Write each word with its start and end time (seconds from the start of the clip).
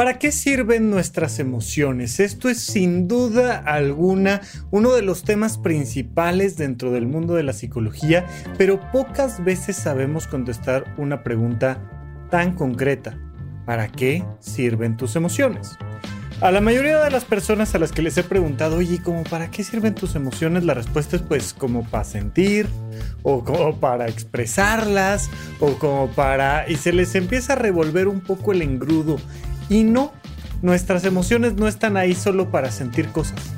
¿Para 0.00 0.18
qué 0.18 0.32
sirven 0.32 0.88
nuestras 0.88 1.38
emociones? 1.40 2.20
Esto 2.20 2.48
es 2.48 2.64
sin 2.64 3.06
duda 3.06 3.58
alguna 3.58 4.40
uno 4.70 4.94
de 4.94 5.02
los 5.02 5.24
temas 5.24 5.58
principales 5.58 6.56
dentro 6.56 6.90
del 6.90 7.06
mundo 7.06 7.34
de 7.34 7.42
la 7.42 7.52
psicología, 7.52 8.26
pero 8.56 8.80
pocas 8.92 9.44
veces 9.44 9.76
sabemos 9.76 10.26
contestar 10.26 10.94
una 10.96 11.22
pregunta 11.22 11.82
tan 12.30 12.54
concreta. 12.54 13.18
¿Para 13.66 13.88
qué 13.88 14.24
sirven 14.38 14.96
tus 14.96 15.16
emociones? 15.16 15.76
A 16.40 16.50
la 16.50 16.62
mayoría 16.62 17.04
de 17.04 17.10
las 17.10 17.26
personas 17.26 17.74
a 17.74 17.78
las 17.78 17.92
que 17.92 18.00
les 18.00 18.16
he 18.16 18.22
preguntado, 18.22 18.78
oye, 18.78 19.02
¿cómo 19.02 19.24
para 19.24 19.50
qué 19.50 19.62
sirven 19.62 19.94
tus 19.94 20.14
emociones? 20.14 20.64
La 20.64 20.72
respuesta 20.72 21.16
es 21.16 21.20
pues 21.20 21.52
como 21.52 21.84
para 21.84 22.04
sentir, 22.04 22.66
o 23.22 23.44
como 23.44 23.76
para 23.76 24.08
expresarlas, 24.08 25.28
o 25.60 25.74
como 25.74 26.08
para... 26.12 26.66
Y 26.70 26.76
se 26.76 26.94
les 26.94 27.14
empieza 27.14 27.52
a 27.52 27.56
revolver 27.56 28.08
un 28.08 28.22
poco 28.22 28.52
el 28.52 28.62
engrudo 28.62 29.18
y 29.70 29.84
no, 29.84 30.12
nuestras 30.60 31.04
emociones 31.04 31.54
no 31.54 31.68
están 31.68 31.96
ahí 31.96 32.14
solo 32.14 32.50
para 32.50 32.70
sentir 32.70 33.08
cosas. 33.08 33.54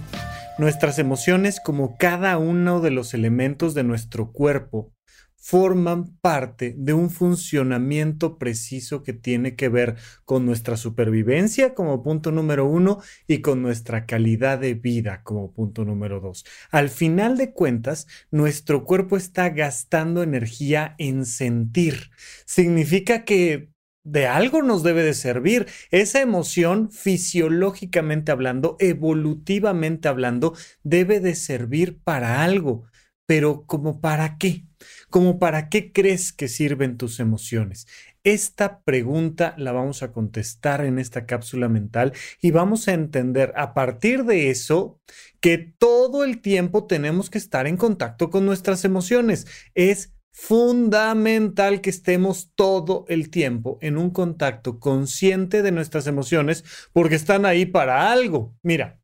Nuestras 0.58 0.98
emociones, 0.98 1.58
como 1.58 1.96
cada 1.96 2.36
uno 2.38 2.80
de 2.80 2.90
los 2.90 3.14
elementos 3.14 3.74
de 3.74 3.82
nuestro 3.82 4.30
cuerpo, 4.30 4.92
forman 5.36 6.16
parte 6.20 6.72
de 6.78 6.92
un 6.92 7.10
funcionamiento 7.10 8.38
preciso 8.38 9.02
que 9.02 9.12
tiene 9.12 9.56
que 9.56 9.68
ver 9.68 9.96
con 10.24 10.46
nuestra 10.46 10.76
supervivencia 10.76 11.74
como 11.74 12.04
punto 12.04 12.30
número 12.30 12.64
uno 12.64 13.00
y 13.26 13.40
con 13.40 13.60
nuestra 13.60 14.06
calidad 14.06 14.60
de 14.60 14.74
vida 14.74 15.22
como 15.24 15.52
punto 15.52 15.84
número 15.84 16.20
dos. 16.20 16.44
Al 16.70 16.90
final 16.90 17.36
de 17.36 17.52
cuentas, 17.52 18.06
nuestro 18.30 18.84
cuerpo 18.84 19.16
está 19.16 19.48
gastando 19.48 20.22
energía 20.22 20.94
en 20.98 21.26
sentir. 21.26 22.10
Significa 22.46 23.24
que 23.24 23.71
de 24.04 24.26
algo 24.26 24.62
nos 24.62 24.82
debe 24.82 25.02
de 25.02 25.14
servir. 25.14 25.66
Esa 25.90 26.20
emoción, 26.20 26.90
fisiológicamente 26.90 28.32
hablando, 28.32 28.76
evolutivamente 28.80 30.08
hablando, 30.08 30.54
debe 30.82 31.20
de 31.20 31.34
servir 31.34 31.98
para 32.02 32.42
algo. 32.42 32.84
Pero 33.26 33.64
¿como 33.66 34.00
para 34.00 34.36
qué? 34.36 34.66
¿Como 35.08 35.38
para 35.38 35.68
qué 35.68 35.92
crees 35.92 36.32
que 36.32 36.48
sirven 36.48 36.96
tus 36.96 37.20
emociones? 37.20 37.86
Esta 38.24 38.82
pregunta 38.82 39.54
la 39.58 39.72
vamos 39.72 40.02
a 40.02 40.12
contestar 40.12 40.84
en 40.84 40.98
esta 40.98 41.26
cápsula 41.26 41.68
mental 41.68 42.12
y 42.40 42.52
vamos 42.52 42.86
a 42.86 42.92
entender 42.92 43.52
a 43.56 43.74
partir 43.74 44.24
de 44.24 44.50
eso 44.50 45.00
que 45.40 45.58
todo 45.58 46.24
el 46.24 46.40
tiempo 46.40 46.86
tenemos 46.86 47.30
que 47.30 47.38
estar 47.38 47.66
en 47.66 47.76
contacto 47.76 48.30
con 48.30 48.46
nuestras 48.46 48.84
emociones. 48.84 49.46
Es 49.74 50.12
fundamental 50.32 51.80
que 51.80 51.90
estemos 51.90 52.52
todo 52.54 53.04
el 53.08 53.30
tiempo 53.30 53.78
en 53.82 53.98
un 53.98 54.10
contacto 54.10 54.80
consciente 54.80 55.62
de 55.62 55.72
nuestras 55.72 56.06
emociones 56.06 56.64
porque 56.92 57.14
están 57.14 57.44
ahí 57.44 57.66
para 57.66 58.10
algo. 58.10 58.56
Mira, 58.62 59.00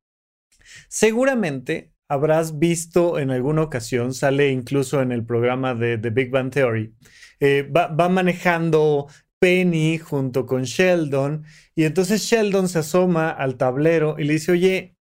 seguramente 0.88 1.92
habrás 2.08 2.58
visto 2.58 3.18
en 3.18 3.30
alguna 3.30 3.62
ocasión, 3.62 4.14
sale 4.14 4.50
incluso 4.50 5.02
en 5.02 5.12
el 5.12 5.24
programa 5.24 5.74
de 5.74 5.98
The 5.98 6.10
Big 6.10 6.30
Bang 6.30 6.50
Theory, 6.50 6.94
eh, 7.40 7.62
va, 7.70 7.88
va 7.88 8.08
manejando 8.08 9.08
Penny 9.38 9.98
junto 9.98 10.46
con 10.46 10.62
Sheldon 10.62 11.44
y 11.74 11.84
entonces 11.84 12.22
Sheldon 12.22 12.68
se 12.68 12.80
asoma 12.80 13.30
al 13.30 13.56
tablero 13.56 14.16
y 14.18 14.24
le 14.24 14.32
dice, 14.34 14.52
oye, 14.52 14.96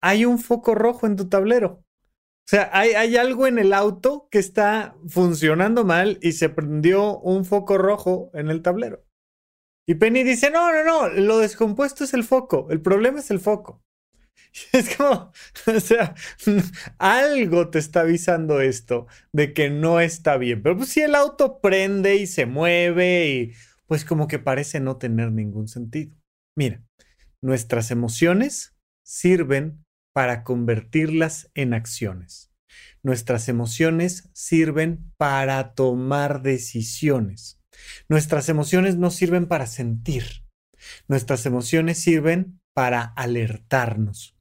hay 0.00 0.24
un 0.24 0.38
foco 0.38 0.74
rojo 0.74 1.06
en 1.06 1.16
tu 1.16 1.28
tablero. 1.28 1.83
O 2.46 2.46
sea, 2.46 2.68
hay, 2.72 3.16
algo 3.16 3.46
en 3.46 3.58
el 3.58 3.72
auto 3.72 4.28
que 4.30 4.38
está 4.38 4.96
funcionando 5.08 5.84
mal 5.84 6.18
y 6.20 6.32
se 6.32 6.50
prendió 6.50 7.18
un 7.20 7.46
foco 7.46 7.78
rojo 7.78 8.30
en 8.34 8.50
el 8.50 8.60
tablero. 8.60 9.02
Y 9.86 9.94
Penny 9.94 10.24
dice, 10.24 10.50
no, 10.50 10.70
no, 10.70 10.84
no, 10.84 11.08
lo 11.08 11.38
descompuesto 11.38 12.04
es 12.04 12.12
el 12.12 12.22
foco, 12.22 12.68
el 12.70 12.82
problema 12.82 13.20
es 13.20 13.30
el 13.30 13.40
foco. 13.40 13.82
es 14.72 14.94
como, 14.94 15.32
o 15.74 15.80
sea, 15.80 16.14
algo 16.98 17.70
te 17.70 17.78
está 17.78 18.00
avisando 18.00 18.60
esto 18.60 19.06
de 19.32 19.52
que 19.54 19.70
no 19.70 20.00
está 20.00 20.36
bien. 20.36 20.62
Pero 20.62 20.76
pues 20.76 20.90
si 20.90 21.00
el 21.00 21.14
auto 21.14 21.60
prende 21.60 22.16
y 22.16 22.26
se 22.26 22.44
mueve 22.44 23.28
y 23.28 23.52
pues 23.86 24.04
como 24.04 24.28
que 24.28 24.38
parece 24.38 24.80
no 24.80 24.98
tener 24.98 25.32
ningún 25.32 25.68
sentido. 25.68 26.14
Mira, 26.56 26.82
nuestras 27.42 27.90
emociones 27.90 28.76
sirven 29.04 29.83
para 30.14 30.44
convertirlas 30.44 31.50
en 31.54 31.74
acciones. 31.74 32.50
Nuestras 33.02 33.48
emociones 33.50 34.30
sirven 34.32 35.12
para 35.18 35.74
tomar 35.74 36.40
decisiones. 36.40 37.60
Nuestras 38.08 38.48
emociones 38.48 38.96
no 38.96 39.10
sirven 39.10 39.46
para 39.46 39.66
sentir. 39.66 40.44
Nuestras 41.08 41.44
emociones 41.46 41.98
sirven 41.98 42.60
para 42.72 43.02
alertarnos. 43.02 44.36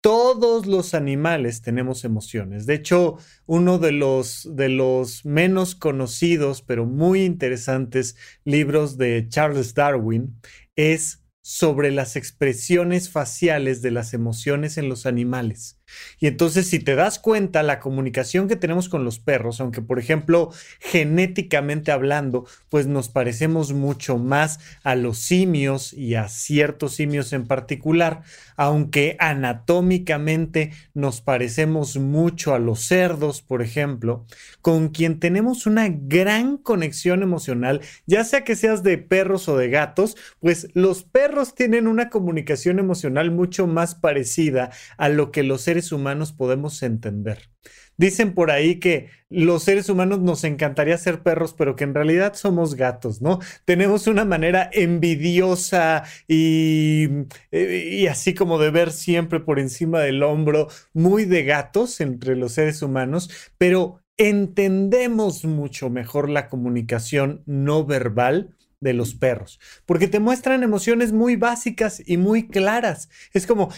Todos 0.00 0.64
los 0.64 0.94
animales 0.94 1.60
tenemos 1.60 2.04
emociones. 2.04 2.64
De 2.64 2.74
hecho, 2.74 3.18
uno 3.44 3.78
de 3.78 3.92
los, 3.92 4.48
de 4.56 4.70
los 4.70 5.26
menos 5.26 5.74
conocidos, 5.74 6.62
pero 6.62 6.86
muy 6.86 7.24
interesantes 7.24 8.16
libros 8.44 8.96
de 8.96 9.26
Charles 9.28 9.74
Darwin 9.74 10.40
es 10.74 11.19
sobre 11.52 11.90
las 11.90 12.14
expresiones 12.14 13.10
faciales 13.10 13.82
de 13.82 13.90
las 13.90 14.14
emociones 14.14 14.78
en 14.78 14.88
los 14.88 15.04
animales. 15.04 15.79
Y 16.18 16.26
entonces, 16.26 16.68
si 16.68 16.78
te 16.78 16.94
das 16.94 17.18
cuenta, 17.18 17.62
la 17.62 17.80
comunicación 17.80 18.48
que 18.48 18.56
tenemos 18.56 18.88
con 18.88 19.04
los 19.04 19.18
perros, 19.18 19.60
aunque 19.60 19.82
por 19.82 19.98
ejemplo, 19.98 20.50
genéticamente 20.80 21.92
hablando, 21.92 22.46
pues 22.68 22.86
nos 22.86 23.08
parecemos 23.08 23.72
mucho 23.72 24.18
más 24.18 24.60
a 24.82 24.94
los 24.94 25.18
simios 25.18 25.92
y 25.92 26.14
a 26.14 26.28
ciertos 26.28 26.94
simios 26.94 27.32
en 27.32 27.46
particular, 27.46 28.22
aunque 28.56 29.16
anatómicamente 29.18 30.72
nos 30.94 31.20
parecemos 31.20 31.96
mucho 31.96 32.54
a 32.54 32.58
los 32.58 32.82
cerdos, 32.82 33.40
por 33.40 33.62
ejemplo, 33.62 34.26
con 34.60 34.88
quien 34.88 35.18
tenemos 35.18 35.66
una 35.66 35.88
gran 35.88 36.58
conexión 36.58 37.22
emocional, 37.22 37.80
ya 38.06 38.24
sea 38.24 38.44
que 38.44 38.56
seas 38.56 38.82
de 38.82 38.98
perros 38.98 39.48
o 39.48 39.56
de 39.56 39.70
gatos, 39.70 40.16
pues 40.40 40.68
los 40.74 41.04
perros 41.04 41.54
tienen 41.54 41.86
una 41.86 42.10
comunicación 42.10 42.78
emocional 42.78 43.30
mucho 43.30 43.66
más 43.66 43.94
parecida 43.94 44.70
a 44.98 45.08
lo 45.08 45.32
que 45.32 45.42
los 45.42 45.62
seres 45.62 45.79
humanos 45.92 46.32
podemos 46.32 46.82
entender. 46.82 47.50
Dicen 47.96 48.32
por 48.32 48.50
ahí 48.50 48.80
que 48.80 49.10
los 49.28 49.64
seres 49.64 49.88
humanos 49.90 50.20
nos 50.20 50.44
encantaría 50.44 50.96
ser 50.96 51.22
perros, 51.22 51.54
pero 51.56 51.76
que 51.76 51.84
en 51.84 51.94
realidad 51.94 52.34
somos 52.34 52.74
gatos, 52.74 53.20
¿no? 53.20 53.40
Tenemos 53.66 54.06
una 54.06 54.24
manera 54.24 54.70
envidiosa 54.72 56.04
y, 56.26 57.08
eh, 57.50 57.90
y, 57.92 58.06
así 58.06 58.32
como 58.32 58.58
de 58.58 58.70
ver 58.70 58.90
siempre 58.90 59.40
por 59.40 59.58
encima 59.58 60.00
del 60.00 60.22
hombro, 60.22 60.68
muy 60.94 61.26
de 61.26 61.44
gatos 61.44 62.00
entre 62.00 62.36
los 62.36 62.52
seres 62.52 62.80
humanos, 62.80 63.30
pero 63.58 64.00
entendemos 64.16 65.44
mucho 65.44 65.90
mejor 65.90 66.30
la 66.30 66.48
comunicación 66.48 67.42
no 67.46 67.84
verbal 67.84 68.56
de 68.80 68.94
los 68.94 69.14
perros, 69.14 69.60
porque 69.86 70.08
te 70.08 70.20
muestran 70.20 70.62
emociones 70.62 71.12
muy 71.12 71.36
básicas 71.36 72.02
y 72.06 72.16
muy 72.16 72.48
claras. 72.48 73.08
Es 73.32 73.46
como, 73.46 73.70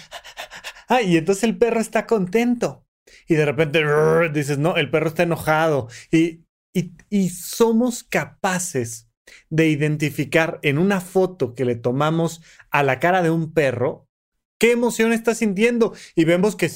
Ah, 0.92 1.00
y 1.00 1.16
entonces 1.16 1.44
el 1.44 1.56
perro 1.56 1.80
está 1.80 2.06
contento. 2.06 2.86
Y 3.26 3.34
de 3.34 3.46
repente 3.46 3.82
dices, 4.34 4.58
no, 4.58 4.76
el 4.76 4.90
perro 4.90 5.08
está 5.08 5.22
enojado. 5.22 5.88
Y, 6.10 6.44
y, 6.74 7.30
somos 7.30 8.04
capaces 8.04 9.08
de 9.48 9.68
identificar 9.68 10.58
en 10.62 10.76
una 10.76 11.00
foto 11.00 11.54
que 11.54 11.64
le 11.64 11.76
tomamos 11.76 12.42
a 12.70 12.82
la 12.82 13.00
cara 13.00 13.22
de 13.22 13.30
un 13.30 13.54
perro 13.54 14.06
qué 14.58 14.72
emoción 14.72 15.14
está 15.14 15.34
sintiendo. 15.34 15.94
Y 16.14 16.26
vemos 16.26 16.56
que 16.56 16.70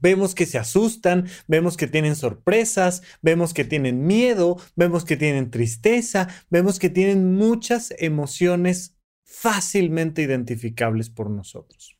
vemos 0.00 0.34
que 0.34 0.46
se 0.46 0.56
asustan, 0.56 1.28
vemos 1.46 1.76
que 1.76 1.86
tienen 1.86 2.16
sorpresas, 2.16 3.02
vemos 3.20 3.52
que 3.52 3.64
tienen 3.64 4.06
miedo, 4.06 4.58
vemos 4.76 5.04
que 5.04 5.18
tienen 5.18 5.50
tristeza, 5.50 6.28
vemos 6.48 6.78
que 6.78 6.88
tienen 6.88 7.34
muchas 7.34 7.92
emociones 7.98 8.96
fácilmente 9.26 10.22
identificables 10.22 11.10
por 11.10 11.28
nosotros 11.28 11.98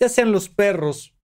ya 0.00 0.08
sean 0.08 0.32
los 0.32 0.48
perros 0.48 1.16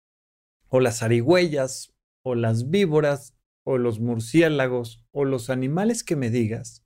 o 0.69 0.81
las 0.81 1.03
arigüeyas 1.03 1.93
o 2.25 2.35
las 2.35 2.71
víboras 2.71 3.37
o 3.65 3.79
los 3.79 4.01
murciélagos 4.01 5.05
o 5.13 5.25
los 5.25 5.51
animales 5.51 6.03
que 6.03 6.17
me 6.17 6.31
digas, 6.31 6.85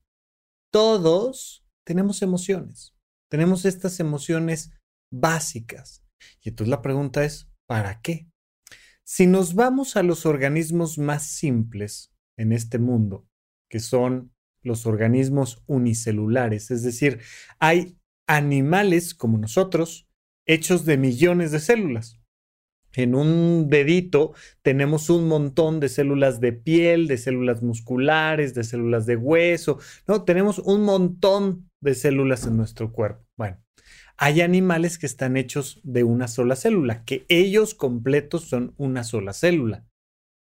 todos 0.72 1.64
tenemos 1.84 2.22
emociones. 2.22 2.94
Tenemos 3.30 3.64
estas 3.64 4.00
emociones 4.00 4.72
básicas. 5.10 6.04
Y 6.42 6.50
entonces 6.50 6.70
la 6.70 6.82
pregunta 6.82 7.24
es, 7.24 7.48
¿para 7.66 8.00
qué? 8.02 8.28
Si 9.04 9.26
nos 9.26 9.54
vamos 9.54 9.96
a 9.96 10.02
los 10.02 10.26
organismos 10.26 10.98
más 10.98 11.24
simples 11.24 12.12
en 12.36 12.52
este 12.52 12.78
mundo, 12.78 13.28
que 13.70 13.80
son 13.80 14.34
los 14.62 14.86
organismos 14.86 15.62
unicelulares, 15.66 16.70
es 16.70 16.82
decir, 16.82 17.20
hay 17.60 17.98
animales 18.26 19.14
como 19.14 19.38
nosotros, 19.38 20.06
hechos 20.46 20.84
de 20.84 20.96
millones 20.96 21.50
de 21.52 21.60
células. 21.60 22.20
En 22.94 23.14
un 23.14 23.69
dedito 23.69 24.32
tenemos 24.62 25.10
un 25.10 25.28
montón 25.28 25.81
de 25.81 25.90
células 25.90 26.40
de 26.40 26.52
piel, 26.52 27.08
de 27.08 27.19
células 27.19 27.62
musculares, 27.62 28.54
de 28.54 28.64
células 28.64 29.04
de 29.04 29.16
hueso, 29.16 29.78
¿no? 30.08 30.25
Tenemos 30.25 30.58
un 30.60 30.82
montón 30.82 31.69
de 31.82 31.94
células 31.94 32.46
en 32.46 32.56
nuestro 32.56 32.93
cuerpo. 32.93 33.25
Bueno, 33.37 33.58
Hay 34.16 34.40
animales 34.40 34.96
que 34.96 35.04
están 35.04 35.37
hechos 35.37 35.78
de 35.84 36.02
una 36.02 36.26
sola 36.26 36.56
célula, 36.56 37.04
que 37.04 37.26
ellos 37.28 37.75
completos 37.75 38.44
son 38.48 38.72
una 38.78 39.04
sola 39.04 39.34
célula, 39.34 39.84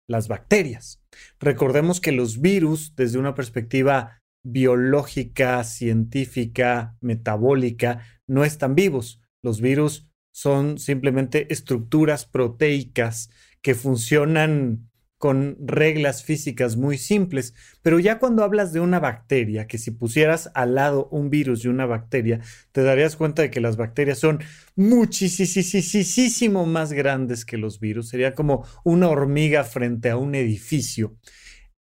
las 0.08 0.28
bacterias. 0.28 1.04
Recordemos 1.40 2.02
que 2.02 2.12
los 2.12 2.42
virus, 2.42 2.96
desde 2.96 3.20
una 3.20 3.36
perspectiva 3.36 4.24
biológica, 4.44 5.64
científica, 5.64 6.98
metabólica, 7.00 8.08
no 8.28 8.44
están 8.44 8.74
vivos. 8.74 9.22
Los 9.42 9.62
virus 9.62 10.10
son 10.32 10.78
simplemente 10.78 11.52
estructuras 11.52 12.26
proteicas 12.26 13.30
que 13.62 13.76
funcionan 13.76 14.90
con 15.20 15.58
reglas 15.60 16.24
físicas 16.24 16.78
muy 16.78 16.98
simples, 16.98 17.54
pero 17.82 18.00
ya 18.00 18.20
cuando 18.20 18.42
hablas 18.42 18.72
de 18.72 18.80
una 18.80 19.00
bacteria, 19.00 19.68
que 19.68 19.78
si 19.78 19.92
pusieras 19.92 20.50
al 20.56 20.76
lado 20.76 21.10
un 21.12 21.30
virus 21.30 21.66
y 21.66 21.68
una 21.68 21.86
bacteria, 21.86 22.40
te 22.72 22.84
darías 22.84 23.18
cuenta 23.18 23.42
de 23.42 23.52
que 23.52 23.60
las 23.60 23.76
bacterias 23.76 24.18
son 24.18 24.40
muchísimo 24.78 26.66
más 26.66 26.94
grandes 26.94 27.44
que 27.44 27.58
los 27.58 27.82
virus, 27.82 28.08
sería 28.08 28.34
como 28.34 28.66
una 28.86 29.10
hormiga 29.10 29.66
frente 29.66 30.10
a 30.10 30.16
un 30.16 30.36
edificio. 30.36 31.18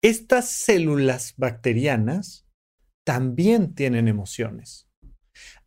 Estas 0.02 0.50
células 0.50 1.32
bacterianas 1.38 2.46
también 3.02 3.75
tienen 3.75 4.08
emociones. 4.08 4.92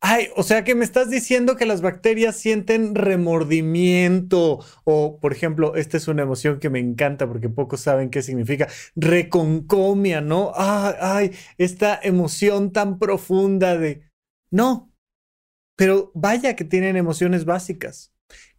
Ay, 0.01 0.27
o 0.35 0.43
sea 0.43 0.63
que 0.63 0.75
me 0.75 0.85
estás 0.85 1.09
diciendo 1.09 1.55
que 1.55 1.65
las 1.65 1.81
bacterias 1.81 2.35
sienten 2.35 2.95
remordimiento 2.95 4.63
o, 4.83 5.19
por 5.19 5.31
ejemplo, 5.31 5.75
esta 5.75 5.97
es 5.97 6.07
una 6.07 6.23
emoción 6.23 6.59
que 6.59 6.69
me 6.69 6.79
encanta 6.79 7.27
porque 7.27 7.49
pocos 7.49 7.81
saben 7.81 8.09
qué 8.09 8.21
significa, 8.21 8.67
reconcomia, 8.95 10.21
¿no? 10.21 10.51
Ay, 10.55 10.93
ay, 10.99 11.31
esta 11.57 11.99
emoción 12.01 12.71
tan 12.71 12.99
profunda 12.99 13.77
de... 13.77 14.03
No, 14.51 14.93
pero 15.75 16.11
vaya 16.13 16.55
que 16.55 16.65
tienen 16.65 16.97
emociones 16.97 17.45
básicas, 17.45 18.13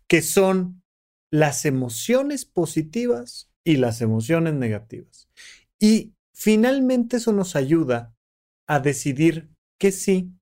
que 0.09 0.23
son 0.23 0.83
las 1.31 1.65
emociones 1.65 2.45
positivas 2.45 3.51
y 3.65 3.77
las 3.77 4.01
emociones 4.01 4.55
negativas. 4.55 5.29
Y 5.79 6.15
finalmente 6.33 7.19
eso 7.19 7.33
nos 7.33 7.57
ayuda 7.57 8.15
a 8.67 8.81
decidir 8.81 9.51
que 9.79 9.93
sí 9.93 10.33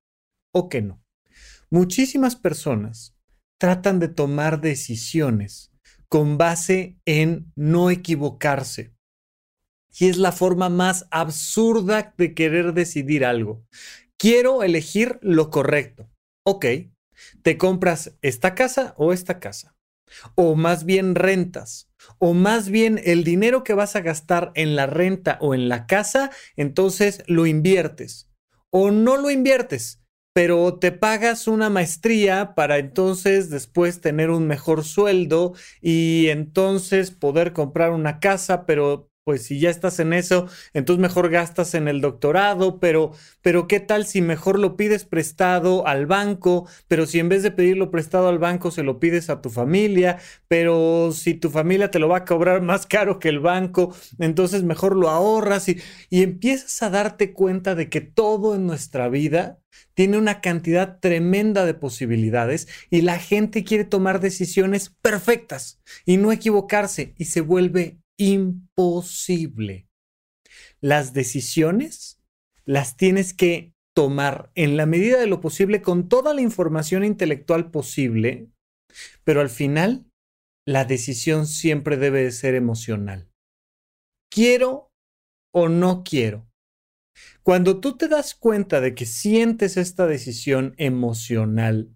o 0.54 0.68
que 0.68 0.80
no. 0.80 1.02
Muchísimas 1.68 2.36
personas 2.36 3.16
tratan 3.58 3.98
de 3.98 4.08
tomar 4.08 4.60
decisiones 4.60 5.72
con 6.08 6.38
base 6.38 7.00
en 7.04 7.52
no 7.56 7.90
equivocarse. 7.90 8.94
Y 9.98 10.08
es 10.08 10.16
la 10.16 10.32
forma 10.32 10.68
más 10.68 11.06
absurda 11.10 12.14
de 12.16 12.34
querer 12.34 12.74
decidir 12.74 13.24
algo. 13.24 13.64
Quiero 14.16 14.62
elegir 14.62 15.18
lo 15.22 15.50
correcto. 15.50 16.08
Ok, 16.44 16.66
te 17.42 17.58
compras 17.58 18.16
esta 18.22 18.54
casa 18.54 18.94
o 18.96 19.12
esta 19.12 19.40
casa. 19.40 19.76
O 20.36 20.54
más 20.54 20.84
bien 20.84 21.16
rentas. 21.16 21.90
O 22.18 22.34
más 22.34 22.68
bien 22.68 23.00
el 23.04 23.24
dinero 23.24 23.64
que 23.64 23.74
vas 23.74 23.96
a 23.96 24.00
gastar 24.00 24.52
en 24.54 24.76
la 24.76 24.86
renta 24.86 25.38
o 25.40 25.54
en 25.54 25.68
la 25.68 25.86
casa, 25.86 26.30
entonces 26.54 27.24
lo 27.26 27.46
inviertes. 27.46 28.30
O 28.70 28.92
no 28.92 29.16
lo 29.16 29.30
inviertes 29.30 30.03
pero 30.34 30.78
te 30.80 30.92
pagas 30.92 31.48
una 31.48 31.70
maestría 31.70 32.54
para 32.56 32.78
entonces 32.78 33.50
después 33.50 34.00
tener 34.00 34.30
un 34.30 34.46
mejor 34.48 34.84
sueldo 34.84 35.54
y 35.80 36.26
entonces 36.28 37.12
poder 37.12 37.52
comprar 37.52 37.92
una 37.92 38.18
casa, 38.20 38.66
pero 38.66 39.10
pues 39.24 39.42
si 39.42 39.58
ya 39.58 39.70
estás 39.70 39.98
en 40.00 40.12
eso, 40.12 40.48
entonces 40.74 41.00
mejor 41.00 41.30
gastas 41.30 41.74
en 41.74 41.88
el 41.88 42.02
doctorado, 42.02 42.78
pero, 42.78 43.12
pero 43.40 43.66
¿qué 43.66 43.80
tal 43.80 44.06
si 44.06 44.20
mejor 44.20 44.58
lo 44.58 44.76
pides 44.76 45.04
prestado 45.04 45.86
al 45.86 46.06
banco? 46.06 46.68
Pero 46.88 47.06
si 47.06 47.18
en 47.20 47.30
vez 47.30 47.42
de 47.42 47.50
pedirlo 47.50 47.90
prestado 47.90 48.28
al 48.28 48.38
banco 48.38 48.70
se 48.70 48.82
lo 48.82 49.00
pides 49.00 49.30
a 49.30 49.40
tu 49.40 49.48
familia, 49.48 50.18
pero 50.46 51.10
si 51.12 51.34
tu 51.34 51.48
familia 51.48 51.90
te 51.90 51.98
lo 51.98 52.08
va 52.08 52.18
a 52.18 52.24
cobrar 52.26 52.60
más 52.62 52.86
caro 52.86 53.18
que 53.18 53.30
el 53.30 53.40
banco, 53.40 53.94
entonces 54.18 54.62
mejor 54.62 54.94
lo 54.94 55.08
ahorras 55.08 55.68
y, 55.68 55.80
y 56.10 56.22
empiezas 56.22 56.82
a 56.82 56.90
darte 56.90 57.32
cuenta 57.32 57.74
de 57.74 57.88
que 57.88 58.02
todo 58.02 58.54
en 58.54 58.66
nuestra 58.66 59.08
vida 59.08 59.58
tiene 59.94 60.18
una 60.18 60.40
cantidad 60.40 61.00
tremenda 61.00 61.64
de 61.64 61.74
posibilidades 61.74 62.68
y 62.90 63.00
la 63.02 63.18
gente 63.18 63.64
quiere 63.64 63.84
tomar 63.84 64.20
decisiones 64.20 64.94
perfectas 65.00 65.80
y 66.04 66.18
no 66.18 66.30
equivocarse 66.30 67.14
y 67.16 67.26
se 67.26 67.40
vuelve 67.40 67.98
imposible. 68.18 69.88
Las 70.80 71.12
decisiones 71.12 72.20
las 72.64 72.96
tienes 72.96 73.34
que 73.34 73.74
tomar 73.94 74.50
en 74.54 74.76
la 74.76 74.86
medida 74.86 75.18
de 75.20 75.26
lo 75.26 75.40
posible 75.40 75.82
con 75.82 76.08
toda 76.08 76.34
la 76.34 76.40
información 76.40 77.04
intelectual 77.04 77.70
posible, 77.70 78.50
pero 79.22 79.40
al 79.40 79.50
final 79.50 80.06
la 80.66 80.84
decisión 80.84 81.46
siempre 81.46 81.96
debe 81.96 82.24
de 82.24 82.32
ser 82.32 82.54
emocional. 82.54 83.30
¿Quiero 84.30 84.90
o 85.52 85.68
no 85.68 86.02
quiero? 86.04 86.48
Cuando 87.42 87.80
tú 87.80 87.96
te 87.96 88.08
das 88.08 88.34
cuenta 88.34 88.80
de 88.80 88.94
que 88.94 89.06
sientes 89.06 89.76
esta 89.76 90.06
decisión 90.06 90.74
emocional, 90.78 91.94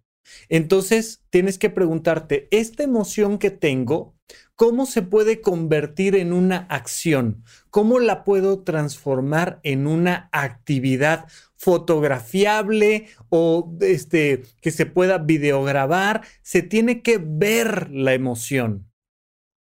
entonces 0.49 1.25
tienes 1.31 1.59
que 1.59 1.71
preguntarte, 1.71 2.49
¿esta 2.51 2.83
emoción 2.83 3.39
que 3.39 3.51
tengo, 3.51 4.18
cómo 4.55 4.87
se 4.87 5.03
puede 5.03 5.41
convertir 5.41 6.17
en 6.17 6.33
una 6.33 6.59
acción? 6.69 7.45
¿Cómo 7.71 8.01
la 8.01 8.25
puedo 8.25 8.65
transformar 8.65 9.61
en 9.63 9.87
una 9.87 10.29
actividad 10.33 11.27
fotografiable 11.57 13.09
o 13.29 13.77
este, 13.81 14.43
que 14.61 14.71
se 14.71 14.87
pueda 14.87 15.19
videograbar? 15.19 16.23
Se 16.43 16.63
tiene 16.63 17.03
que 17.03 17.19
ver 17.19 17.91
la 17.91 18.15
emoción. 18.15 18.91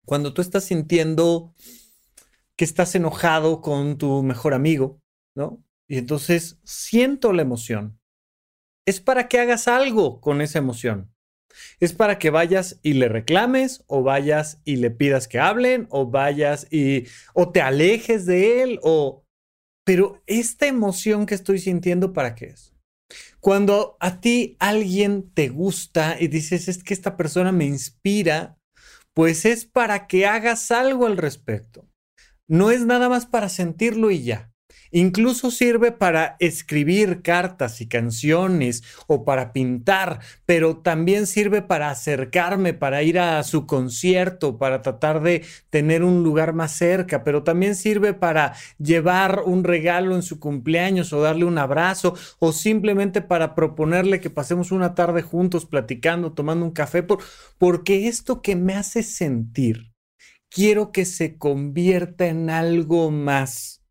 Cuando 0.06 0.34
tú 0.34 0.42
estás 0.42 0.66
sintiendo 0.66 1.54
que 2.56 2.66
estás 2.66 2.96
enojado 2.96 3.62
con 3.62 3.98
tu 3.98 4.24
mejor 4.24 4.54
amigo, 4.54 5.02
¿no? 5.36 5.62
Y 5.88 5.98
entonces 5.98 6.60
siento 6.64 7.34
la 7.34 7.42
emoción. 7.42 8.00
Es 8.86 9.02
para 9.02 9.28
que 9.28 9.40
hagas 9.40 9.68
algo 9.68 10.22
con 10.22 10.42
esa 10.42 10.60
emoción. 10.60 11.15
Es 11.80 11.94
para 11.94 12.20
que 12.20 12.30
vayas 12.30 12.80
y 12.84 12.94
le 12.94 13.10
reclames 13.10 13.84
o 13.88 14.04
vayas 14.04 14.62
y 14.66 14.78
le 14.78 14.92
pidas 14.92 15.28
que 15.28 15.40
hablen 15.40 15.88
o 15.90 16.10
vayas 16.10 16.68
y 16.72 17.06
o 17.34 17.52
te 17.52 17.62
alejes 17.62 18.26
de 18.26 18.64
él 18.64 18.80
o 18.84 19.26
pero 19.86 20.24
esta 20.26 20.66
emoción 20.66 21.26
que 21.26 21.36
estoy 21.36 21.60
sintiendo 21.60 22.12
para 22.12 22.34
qué 22.34 22.48
es? 22.48 22.74
Cuando 23.40 23.98
a 24.00 24.20
ti 24.20 24.58
alguien 24.60 25.32
te 25.32 25.50
gusta 25.50 26.18
y 26.20 26.28
dices 26.28 26.68
es 26.68 26.84
que 26.84 26.96
esta 26.96 27.16
persona 27.16 27.52
me 27.52 27.66
inspira, 27.66 28.58
pues 29.14 29.46
es 29.46 29.66
para 29.66 30.08
que 30.08 30.26
hagas 30.26 30.72
algo 30.72 31.06
al 31.06 31.18
respecto. 31.18 31.88
No 32.48 32.72
es 32.72 32.86
nada 32.86 33.10
más 33.10 33.28
para 33.28 33.50
sentirlo 33.50 34.10
y 34.10 34.24
ya. 34.24 34.52
Incluso 34.98 35.52
sirve 35.52 35.92
para 35.92 36.38
escribir 36.40 37.22
cartas 37.22 37.82
y 37.82 37.86
canciones 37.86 38.82
o 39.08 39.26
para 39.26 39.52
pintar, 39.52 40.22
pero 40.46 40.78
también 40.78 41.28
sirve 41.28 41.62
para 41.62 41.90
acercarme, 41.90 42.74
para 42.74 43.04
ir 43.04 43.20
a 43.20 43.44
su 43.44 43.66
concierto, 43.66 44.58
para 44.58 44.82
tratar 44.82 45.22
de 45.22 45.44
tener 45.70 46.02
un 46.02 46.24
lugar 46.24 46.54
más 46.54 46.72
cerca, 46.78 47.26
pero 47.26 47.44
también 47.44 47.76
sirve 47.76 48.14
para 48.14 48.54
llevar 48.78 49.42
un 49.46 49.66
regalo 49.66 50.16
en 50.16 50.24
su 50.24 50.40
cumpleaños 50.40 51.12
o 51.12 51.22
darle 51.22 51.44
un 51.44 51.58
abrazo 51.58 52.16
o 52.40 52.54
simplemente 52.54 53.22
para 53.22 53.54
proponerle 53.54 54.22
que 54.22 54.30
pasemos 54.30 54.72
una 54.72 54.96
tarde 54.96 55.24
juntos 55.24 55.66
platicando, 55.66 56.32
tomando 56.32 56.66
un 56.66 56.72
café, 56.72 57.06
porque 57.58 58.08
esto 58.08 58.42
que 58.42 58.56
me 58.56 58.76
hace 58.76 59.04
sentir, 59.04 59.92
quiero 60.48 60.94
que 60.94 61.04
se 61.04 61.38
convierta 61.38 62.28
en 62.28 62.50
algo 62.50 63.12
más 63.12 63.82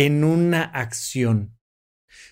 en 0.00 0.24
una 0.24 0.62
acción. 0.62 1.58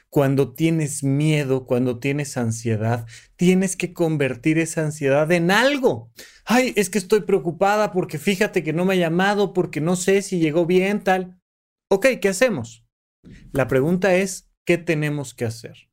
Cuando 0.08 0.54
tienes 0.54 1.04
miedo, 1.04 1.66
cuando 1.66 1.98
tienes 1.98 2.38
ansiedad, 2.38 3.06
tienes 3.36 3.76
que 3.76 3.92
convertir 3.92 4.58
esa 4.58 4.86
ansiedad 4.86 5.30
en 5.32 5.50
algo. 5.50 6.10
Ay, 6.46 6.72
es 6.76 6.88
que 6.88 6.96
estoy 6.96 7.20
preocupada 7.20 7.92
porque 7.92 8.16
fíjate 8.16 8.64
que 8.64 8.72
no 8.72 8.86
me 8.86 8.94
ha 8.94 8.96
llamado, 8.96 9.52
porque 9.52 9.82
no 9.82 9.96
sé 9.96 10.22
si 10.22 10.38
llegó 10.38 10.64
bien, 10.64 11.04
tal. 11.04 11.38
Ok, 11.90 12.06
¿qué 12.22 12.30
hacemos? 12.30 12.86
La 13.52 13.68
pregunta 13.68 14.14
es, 14.14 14.50
¿qué 14.64 14.78
tenemos 14.78 15.34
que 15.34 15.44
hacer? 15.44 15.90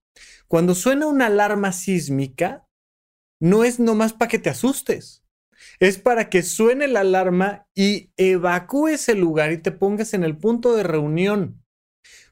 Cuando 0.48 0.76
suena 0.76 1.08
una 1.08 1.26
alarma 1.26 1.74
sísmica, 1.74 2.70
no 3.42 3.66
es 3.66 3.82
nomás 3.82 4.14
para 4.14 4.30
que 4.30 4.40
te 4.40 4.50
asustes. 4.50 5.26
Es 5.82 5.98
para 5.98 6.30
que 6.30 6.42
suene 6.42 6.88
la 6.88 7.02
alarma 7.02 7.68
y 7.76 8.14
evacúes 8.16 9.10
el 9.10 9.20
lugar 9.20 9.52
y 9.52 9.58
te 9.58 9.74
pongas 9.74 10.14
en 10.14 10.24
el 10.24 10.38
punto 10.38 10.74
de 10.74 10.84
reunión. 10.84 11.65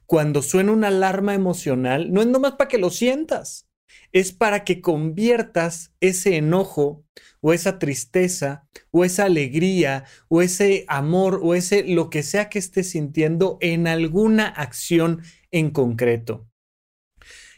Cuando 0.06 0.42
suena 0.42 0.72
una 0.72 0.88
alarma 0.88 1.34
emocional, 1.34 2.12
no 2.12 2.20
es 2.20 2.26
nomás 2.26 2.52
para 2.52 2.68
que 2.68 2.78
lo 2.78 2.90
sientas, 2.90 3.68
es 4.12 4.32
para 4.32 4.64
que 4.64 4.80
conviertas 4.80 5.94
ese 6.00 6.36
enojo 6.36 7.04
o 7.40 7.52
esa 7.52 7.78
tristeza 7.78 8.68
o 8.90 9.04
esa 9.04 9.24
alegría 9.24 10.04
o 10.28 10.42
ese 10.42 10.84
amor 10.88 11.40
o 11.42 11.54
ese 11.54 11.84
lo 11.84 12.10
que 12.10 12.22
sea 12.22 12.48
que 12.48 12.58
estés 12.58 12.90
sintiendo 12.90 13.58
en 13.60 13.86
alguna 13.86 14.46
acción 14.48 15.22
en 15.50 15.70
concreto. 15.70 16.48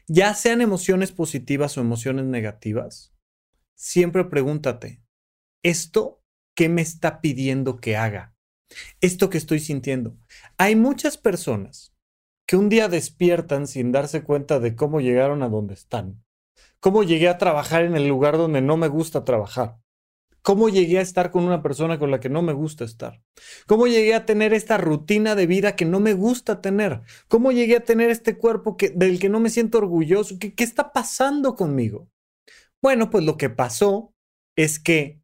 ya 0.08 0.34
sean 0.34 0.60
emociones 0.60 1.10
positivas 1.10 1.76
o 1.76 1.80
emociones 1.80 2.26
negativas, 2.26 3.12
siempre 3.74 4.24
pregúntate, 4.24 5.02
¿esto 5.64 6.22
qué 6.54 6.68
me 6.68 6.82
está 6.82 7.20
pidiendo 7.20 7.78
que 7.78 7.96
haga? 7.96 8.36
Esto 9.00 9.30
que 9.30 9.38
estoy 9.38 9.58
sintiendo. 9.58 10.16
Hay 10.58 10.76
muchas 10.76 11.18
personas 11.18 11.95
que 12.46 12.56
un 12.56 12.68
día 12.68 12.88
despiertan 12.88 13.66
sin 13.66 13.92
darse 13.92 14.22
cuenta 14.22 14.60
de 14.60 14.76
cómo 14.76 15.00
llegaron 15.00 15.42
a 15.42 15.48
donde 15.48 15.74
están. 15.74 16.24
Cómo 16.80 17.02
llegué 17.02 17.28
a 17.28 17.38
trabajar 17.38 17.84
en 17.84 17.96
el 17.96 18.06
lugar 18.06 18.36
donde 18.36 18.60
no 18.60 18.76
me 18.76 18.88
gusta 18.88 19.24
trabajar. 19.24 19.78
¿Cómo 20.42 20.68
llegué 20.68 21.00
a 21.00 21.02
estar 21.02 21.32
con 21.32 21.42
una 21.42 21.60
persona 21.60 21.98
con 21.98 22.12
la 22.12 22.20
que 22.20 22.28
no 22.28 22.40
me 22.40 22.52
gusta 22.52 22.84
estar? 22.84 23.20
¿Cómo 23.66 23.88
llegué 23.88 24.14
a 24.14 24.26
tener 24.26 24.54
esta 24.54 24.78
rutina 24.78 25.34
de 25.34 25.48
vida 25.48 25.74
que 25.74 25.84
no 25.84 25.98
me 25.98 26.14
gusta 26.14 26.60
tener? 26.60 27.02
¿Cómo 27.26 27.50
llegué 27.50 27.74
a 27.74 27.84
tener 27.84 28.10
este 28.10 28.38
cuerpo 28.38 28.76
que, 28.76 28.90
del 28.90 29.18
que 29.18 29.28
no 29.28 29.40
me 29.40 29.50
siento 29.50 29.78
orgulloso? 29.78 30.38
¿Qué, 30.38 30.54
¿Qué 30.54 30.62
está 30.62 30.92
pasando 30.92 31.56
conmigo? 31.56 32.08
Bueno, 32.80 33.10
pues 33.10 33.24
lo 33.24 33.36
que 33.36 33.50
pasó 33.50 34.14
es 34.54 34.78
que 34.78 35.20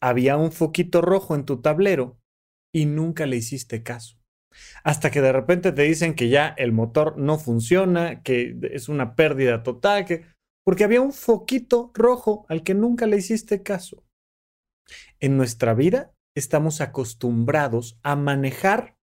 había 0.00 0.36
un 0.36 0.50
foquito 0.50 1.00
rojo 1.00 1.36
en 1.36 1.44
tu 1.44 1.60
tablero 1.60 2.18
y 2.72 2.86
nunca 2.86 3.26
le 3.26 3.36
hiciste 3.36 3.84
caso. 3.84 4.15
Hasta 4.84 5.10
que 5.10 5.20
de 5.20 5.32
repente 5.32 5.72
te 5.72 5.82
dicen 5.82 6.14
que 6.14 6.28
ya 6.28 6.54
el 6.56 6.72
motor 6.72 7.18
no 7.18 7.38
funciona, 7.38 8.22
que 8.22 8.56
es 8.72 8.88
una 8.88 9.14
pérdida 9.14 9.62
total, 9.62 10.04
que... 10.04 10.26
porque 10.64 10.84
había 10.84 11.00
un 11.00 11.12
foquito 11.12 11.90
rojo 11.94 12.46
al 12.48 12.62
que 12.62 12.74
nunca 12.74 13.06
le 13.06 13.16
hiciste 13.16 13.62
caso. 13.62 14.04
En 15.20 15.36
nuestra 15.36 15.74
vida 15.74 16.12
estamos 16.36 16.80
acostumbrados 16.80 17.98
a 18.02 18.14
manejar 18.14 18.96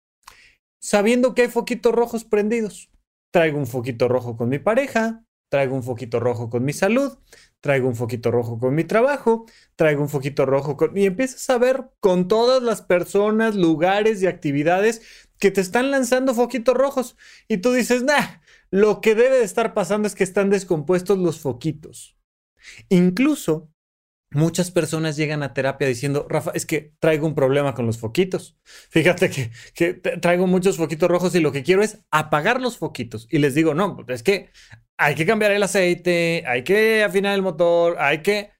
sabiendo 0.83 1.33
que 1.33 1.43
hay 1.43 1.47
foquitos 1.47 1.93
rojos 1.93 2.25
prendidos. 2.25 2.91
Traigo 3.31 3.57
un 3.57 3.67
foquito 3.67 4.07
rojo 4.07 4.35
con 4.35 4.49
mi 4.49 4.59
pareja, 4.59 5.23
traigo 5.49 5.75
un 5.75 5.83
foquito 5.83 6.19
rojo 6.19 6.49
con 6.49 6.65
mi 6.65 6.73
salud, 6.73 7.17
traigo 7.61 7.87
un 7.87 7.95
foquito 7.95 8.31
rojo 8.31 8.59
con 8.59 8.75
mi 8.75 8.83
trabajo, 8.83 9.45
traigo 9.75 10.01
un 10.01 10.09
foquito 10.09 10.45
rojo 10.45 10.75
con... 10.75 10.95
Y 10.97 11.05
empiezas 11.05 11.49
a 11.49 11.57
ver 11.57 11.89
con 11.99 12.27
todas 12.27 12.61
las 12.61 12.81
personas, 12.81 13.55
lugares 13.55 14.21
y 14.21 14.27
actividades 14.27 15.01
que 15.43 15.51
te 15.51 15.59
están 15.59 15.91
lanzando 15.91 16.33
foquitos 16.33 16.73
rojos. 16.73 17.17
Y 17.49 17.57
tú 17.57 17.73
dices, 17.73 18.01
nah, 18.01 18.39
lo 18.71 19.01
que 19.01 19.13
debe 19.13 19.39
de 19.39 19.43
estar 19.43 19.73
pasando 19.73 20.07
es 20.07 20.15
que 20.15 20.23
están 20.23 20.49
descompuestos 20.49 21.17
los 21.17 21.41
foquitos. 21.41 22.15
Incluso 22.87 23.69
Muchas 24.31 24.71
personas 24.71 25.15
llegan 25.15 25.43
a 25.43 25.53
terapia 25.53 25.87
diciendo, 25.87 26.25
Rafa, 26.27 26.49
es 26.55 26.65
que 26.65 26.95
traigo 26.99 27.27
un 27.27 27.35
problema 27.35 27.75
con 27.75 27.85
los 27.85 27.99
foquitos. 27.99 28.57
Fíjate 28.89 29.29
que, 29.29 29.51
que, 29.75 29.93
traigo 29.93 30.47
muchos 30.47 30.77
foquitos 30.77 31.07
rojos 31.07 31.35
y 31.35 31.39
lo 31.39 31.51
que 31.51 31.61
quiero 31.61 31.83
es 31.83 31.99
apagar 32.09 32.59
los 32.59 32.79
foquitos. 32.79 33.27
Y 33.29 33.37
les 33.37 33.53
digo, 33.53 33.75
no, 33.75 33.95
es 34.07 34.23
que 34.23 34.49
hay 34.97 35.13
que 35.13 35.27
cambiar 35.27 35.51
el 35.51 35.61
aceite, 35.61 36.43
hay 36.47 36.63
que 36.63 37.03
afinar 37.03 37.35
el 37.35 37.43
motor, 37.43 37.97
hay 37.99 38.23
que... 38.23 38.53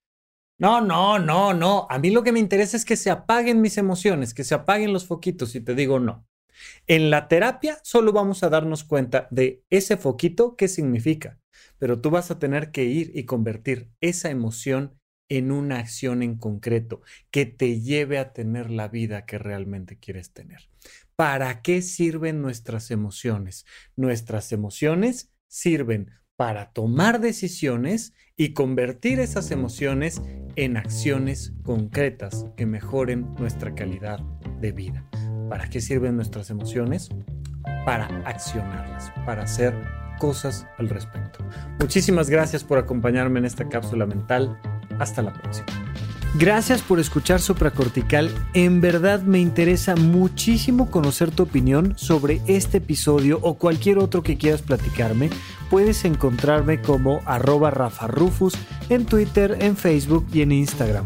No, 0.60 0.80
no, 0.80 1.18
no, 1.18 1.56
no. 1.56 1.88
A 1.90 1.98
mí 1.98 2.12
lo 2.12 2.22
que 2.22 2.34
me 2.34 2.40
interesa 2.40 2.78
es 2.78 2.86
que 2.86 2.96
se 2.96 3.10
apaguen 3.10 3.60
mis 3.60 3.80
emociones, 3.80 4.36
que 4.36 4.44
se 4.44 4.54
apaguen 4.54 4.94
los 4.94 5.08
foquitos. 5.08 5.56
Y 5.56 5.62
te 5.62 5.74
digo, 5.74 6.00
no. 6.00 6.28
En 6.88 7.10
la 7.10 7.28
terapia 7.28 7.80
solo 7.84 8.12
vamos 8.14 8.44
a 8.44 8.50
darnos 8.50 8.84
cuenta 8.84 9.28
de 9.32 9.64
ese 9.70 9.98
foquito, 9.98 10.56
qué 10.56 10.68
significa. 10.68 11.40
Pero 11.80 12.02
tú 12.02 12.10
vas 12.10 12.32
a 12.32 12.40
tener 12.40 12.72
que 12.72 12.84
ir 12.86 13.12
y 13.14 13.26
convertir 13.26 13.90
esa 14.02 14.30
emoción 14.30 15.00
en 15.30 15.52
una 15.52 15.80
acción 15.80 16.22
en 16.22 16.38
concreto 16.38 17.02
que 17.32 17.46
te 17.46 17.82
lleve 17.82 18.20
a 18.20 18.34
tener 18.34 18.70
la 18.70 18.88
vida 18.88 19.26
que 19.26 19.38
realmente 19.38 19.98
quieres 19.98 20.32
tener. 20.32 20.70
¿Para 21.16 21.62
qué 21.62 21.82
sirven 21.82 22.42
nuestras 22.42 22.92
emociones? 22.92 23.66
Nuestras 23.96 24.52
emociones 24.52 25.32
sirven 25.48 26.12
para 26.36 26.72
tomar 26.72 27.20
decisiones 27.20 28.14
y 28.36 28.54
convertir 28.54 29.20
esas 29.20 29.52
emociones 29.52 30.22
en 30.56 30.78
acciones 30.78 31.54
concretas 31.64 32.48
que 32.58 32.66
mejoren 32.66 33.34
nuestra 33.36 33.76
calidad 33.76 34.20
de 34.60 34.72
vida. 34.72 35.10
¿Para 35.54 35.70
qué 35.70 35.82
sirven 35.82 36.16
nuestras 36.16 36.50
emociones? 36.50 37.10
Para 37.86 38.08
accionarlas, 38.26 39.14
para 39.24 39.44
hacer 39.44 39.76
cosas 40.18 40.66
al 40.80 40.90
respecto. 40.90 41.46
Muchísimas 41.80 42.28
gracias 42.28 42.64
por 42.64 42.80
acompañarme 42.80 43.38
en 43.38 43.46
esta 43.46 43.70
cápsula 43.70 44.08
mental. 44.08 44.60
Hasta 44.98 45.22
la 45.22 45.32
próxima. 45.32 45.68
Gracias 46.40 46.82
por 46.82 47.00
escuchar 47.00 47.40
Supracortical. 47.40 48.32
En 48.56 48.82
verdad 48.82 49.22
me 49.22 49.38
interesa 49.38 49.96
muchísimo 49.96 50.90
conocer 50.90 51.30
tu 51.30 51.44
opinión 51.44 51.94
sobre 52.00 52.42
este 52.48 52.80
episodio 52.80 53.38
o 53.44 53.54
cualquier 53.54 54.00
otro 54.00 54.24
que 54.24 54.40
quieras 54.40 54.64
platicarme. 54.64 55.30
Puedes 55.70 56.04
encontrarme 56.04 56.82
como 56.82 57.22
arroba 57.26 57.70
Rafa 57.70 58.08
Rufus 58.08 58.56
en 58.90 59.06
Twitter, 59.06 59.56
en 59.60 59.78
Facebook 59.78 60.26
y 60.34 60.42
en 60.42 60.52
Instagram. 60.52 61.06